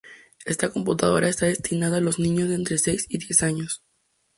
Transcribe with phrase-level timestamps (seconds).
[0.45, 3.83] Esta computadora está destinada a los niños de entre seis y diez años.